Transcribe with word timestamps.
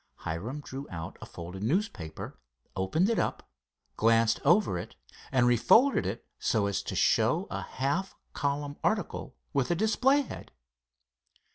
Hiram 0.15 0.61
drew 0.61 0.87
out 0.89 1.15
a 1.21 1.27
folded 1.27 1.61
newspaper, 1.61 2.35
opened 2.75 3.07
it 3.07 3.19
up, 3.19 3.47
glanced 3.97 4.39
over 4.43 4.79
it, 4.79 4.95
and 5.31 5.45
refolded 5.45 6.07
it 6.07 6.25
so 6.39 6.65
as 6.65 6.81
to 6.81 6.95
show 6.95 7.45
a 7.51 7.61
half 7.61 8.15
column 8.33 8.77
article 8.83 9.35
with 9.53 9.69
a 9.69 9.75
display 9.75 10.21
head. 10.21 10.51